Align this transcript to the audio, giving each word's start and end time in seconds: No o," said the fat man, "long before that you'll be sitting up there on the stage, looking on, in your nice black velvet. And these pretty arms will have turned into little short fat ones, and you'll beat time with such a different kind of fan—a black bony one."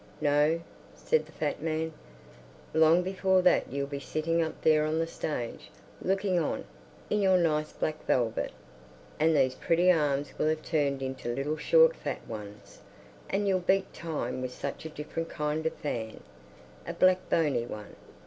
No 0.19 0.49
o," 0.53 0.61
said 0.95 1.27
the 1.27 1.31
fat 1.31 1.61
man, 1.61 1.93
"long 2.73 3.03
before 3.03 3.43
that 3.43 3.71
you'll 3.71 3.85
be 3.85 3.99
sitting 3.99 4.41
up 4.41 4.59
there 4.63 4.83
on 4.83 4.97
the 4.97 5.05
stage, 5.05 5.69
looking 6.01 6.39
on, 6.39 6.65
in 7.11 7.21
your 7.21 7.37
nice 7.37 7.71
black 7.71 8.03
velvet. 8.07 8.51
And 9.19 9.37
these 9.37 9.53
pretty 9.53 9.91
arms 9.91 10.33
will 10.39 10.47
have 10.47 10.63
turned 10.63 11.03
into 11.03 11.31
little 11.35 11.55
short 11.55 11.95
fat 11.95 12.27
ones, 12.27 12.79
and 13.29 13.47
you'll 13.47 13.59
beat 13.59 13.93
time 13.93 14.41
with 14.41 14.53
such 14.55 14.85
a 14.85 14.89
different 14.89 15.29
kind 15.29 15.67
of 15.67 15.73
fan—a 15.73 16.93
black 16.95 17.19
bony 17.29 17.67
one." 17.67 17.95